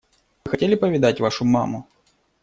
[0.43, 1.87] Вы хотели повидать вашу маму?